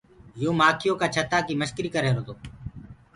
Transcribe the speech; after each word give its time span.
يو 0.41 0.51
مآکيو 0.59 0.93
ڪآ 1.01 1.07
ڇتآ 1.15 1.39
ڪي 1.47 1.53
مسڪري 1.61 1.89
ڪر 1.93 2.01
رهيرو 2.05 2.21
تو۔ 2.27 2.33